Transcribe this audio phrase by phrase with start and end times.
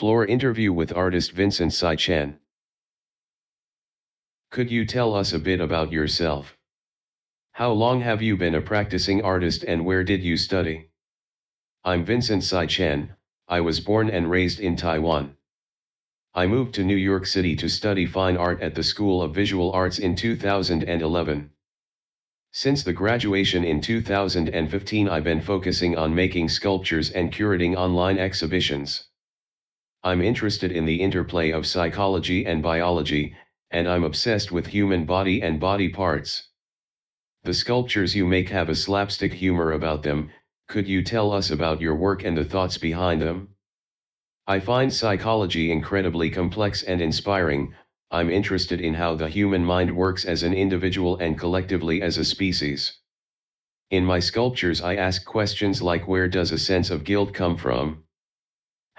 [0.00, 2.38] Floor interview with artist Vincent Sai Chen.
[4.50, 6.56] Could you tell us a bit about yourself?
[7.52, 10.88] How long have you been a practicing artist and where did you study?
[11.84, 13.14] I'm Vincent Sai Chen,
[13.46, 15.36] I was born and raised in Taiwan.
[16.32, 19.70] I moved to New York City to study fine art at the School of Visual
[19.72, 21.50] Arts in 2011.
[22.52, 29.09] Since the graduation in 2015 I've been focusing on making sculptures and curating online exhibitions.
[30.02, 33.36] I'm interested in the interplay of psychology and biology,
[33.70, 36.48] and I'm obsessed with human body and body parts.
[37.42, 40.30] The sculptures you make have a slapstick humor about them,
[40.68, 43.48] could you tell us about your work and the thoughts behind them?
[44.46, 47.74] I find psychology incredibly complex and inspiring,
[48.10, 52.24] I'm interested in how the human mind works as an individual and collectively as a
[52.24, 52.98] species.
[53.90, 58.04] In my sculptures I ask questions like where does a sense of guilt come from?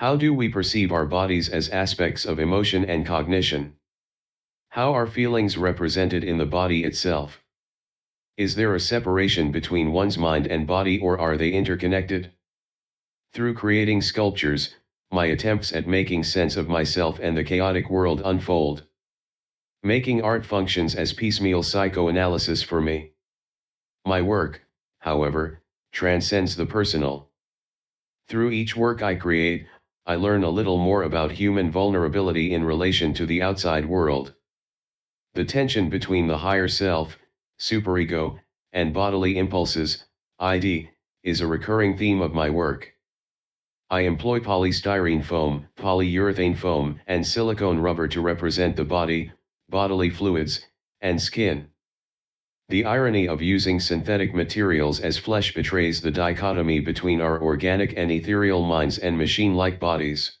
[0.00, 3.74] How do we perceive our bodies as aspects of emotion and cognition?
[4.70, 7.44] How are feelings represented in the body itself?
[8.38, 12.32] Is there a separation between one's mind and body or are they interconnected?
[13.34, 14.74] Through creating sculptures,
[15.12, 18.86] my attempts at making sense of myself and the chaotic world unfold.
[19.82, 23.10] Making art functions as piecemeal psychoanalysis for me.
[24.06, 24.62] My work,
[25.00, 25.60] however,
[25.92, 27.28] transcends the personal.
[28.28, 29.66] Through each work I create,
[30.06, 34.34] I learn a little more about human vulnerability in relation to the outside world.
[35.34, 37.18] The tension between the higher self,
[37.58, 38.40] superego,
[38.72, 40.04] and bodily impulses,
[40.38, 40.90] ID,
[41.22, 42.94] is a recurring theme of my work.
[43.90, 49.32] I employ polystyrene foam, polyurethane foam, and silicone rubber to represent the body,
[49.68, 50.64] bodily fluids,
[51.00, 51.69] and skin.
[52.70, 58.12] The irony of using synthetic materials as flesh betrays the dichotomy between our organic and
[58.12, 60.38] ethereal minds and machine-like bodies.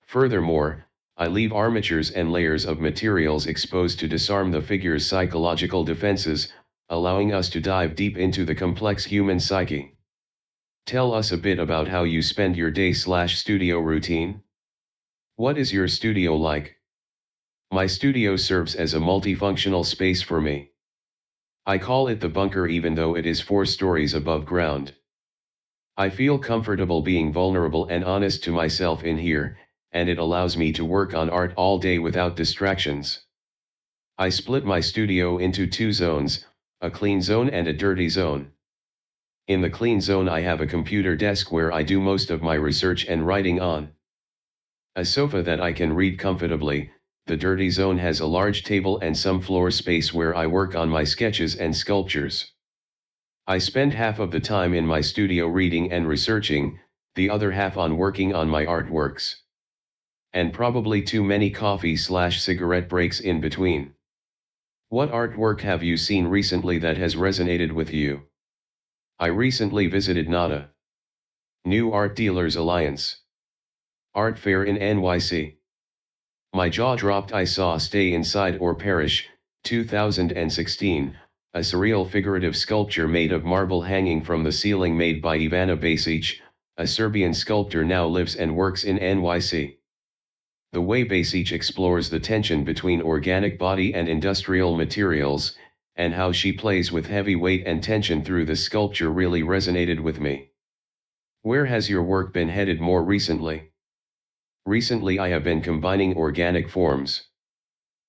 [0.00, 0.86] Furthermore,
[1.18, 6.50] I leave armatures and layers of materials exposed to disarm the figure's psychological defenses,
[6.88, 9.94] allowing us to dive deep into the complex human psyche.
[10.86, 14.40] Tell us a bit about how you spend your day slash studio routine.
[15.34, 16.78] What is your studio like?
[17.70, 20.70] My studio serves as a multifunctional space for me.
[21.68, 24.94] I call it the bunker even though it is four stories above ground.
[25.96, 29.58] I feel comfortable being vulnerable and honest to myself in here,
[29.90, 33.26] and it allows me to work on art all day without distractions.
[34.16, 36.46] I split my studio into two zones,
[36.80, 38.52] a clean zone and a dirty zone.
[39.48, 42.54] In the clean zone I have a computer desk where I do most of my
[42.54, 43.90] research and writing on.
[44.94, 46.92] A sofa that I can read comfortably,
[47.26, 50.88] the dirty zone has a large table and some floor space where I work on
[50.88, 52.52] my sketches and sculptures.
[53.48, 56.78] I spend half of the time in my studio reading and researching,
[57.16, 59.34] the other half on working on my artworks.
[60.32, 63.94] And probably too many coffee slash cigarette breaks in between.
[64.88, 68.22] What artwork have you seen recently that has resonated with you?
[69.18, 70.70] I recently visited NADA.
[71.64, 73.16] New Art Dealers Alliance.
[74.14, 75.56] Art Fair in NYC.
[76.56, 79.28] My jaw dropped I saw Stay Inside or Perish,
[79.64, 81.14] 2016,
[81.52, 86.40] a surreal figurative sculpture made of marble hanging from the ceiling made by Ivana Basic,
[86.78, 89.76] a Serbian sculptor now lives and works in NYC.
[90.72, 95.58] The way Basic explores the tension between organic body and industrial materials,
[95.94, 100.20] and how she plays with heavy weight and tension through the sculpture really resonated with
[100.20, 100.52] me.
[101.42, 103.72] Where has your work been headed more recently?
[104.66, 107.28] Recently I have been combining organic forms.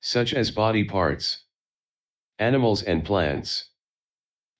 [0.00, 1.44] Such as body parts,
[2.38, 3.68] animals and plants.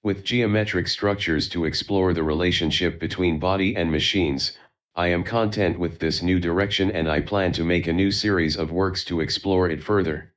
[0.03, 4.53] With geometric structures to explore the relationship between body and machines,
[4.97, 8.57] I am content with this new direction and I plan to make a new series
[8.59, 10.35] of works to explore it further.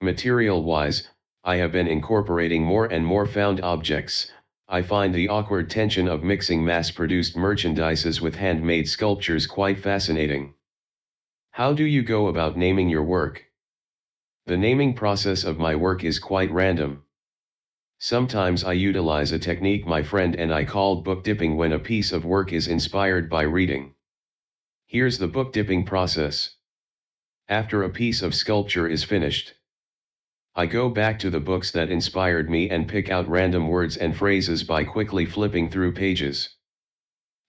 [0.00, 1.08] Material-wise,
[1.44, 4.32] I have been incorporating more and more found objects,
[4.68, 10.54] I find the awkward tension of mixing mass-produced merchandises with handmade sculptures quite fascinating.
[11.56, 13.46] How do you go about naming your work?
[14.44, 17.04] The naming process of my work is quite random.
[17.98, 22.12] Sometimes I utilize a technique my friend and I called book dipping when a piece
[22.12, 23.94] of work is inspired by reading.
[24.84, 26.54] Here's the book dipping process.
[27.48, 29.54] After a piece of sculpture is finished,
[30.54, 34.14] I go back to the books that inspired me and pick out random words and
[34.14, 36.54] phrases by quickly flipping through pages.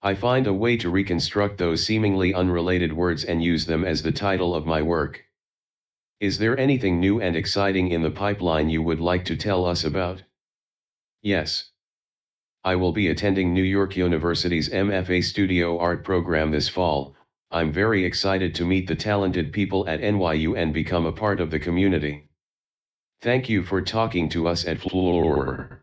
[0.07, 4.13] I find a way to reconstruct those seemingly unrelated words and use them as the
[4.13, 5.25] title of my work.
[6.21, 9.83] Is there anything new and exciting in the pipeline you would like to tell us
[9.83, 10.23] about?
[11.21, 11.71] Yes.
[12.63, 17.13] I will be attending New York University's MFA Studio Art program this fall,
[17.51, 21.51] I'm very excited to meet the talented people at NYU and become a part of
[21.51, 22.29] the community.
[23.19, 25.81] Thank you for talking to us at Floor.